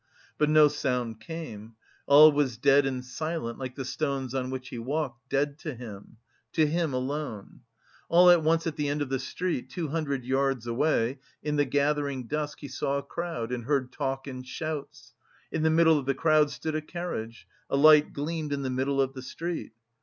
[0.39, 1.75] But no sound came,
[2.07, 6.17] all was dead and silent like the stones on which he walked, dead to him,
[6.53, 7.61] to him alone....
[8.09, 11.65] All at once at the end of the street, two hundred yards away, in the
[11.65, 15.13] gathering dusk he saw a crowd and heard talk and shouts.
[15.51, 17.45] In the middle of the crowd stood a carriage....
[17.69, 19.73] A light gleamed in the middle of the street.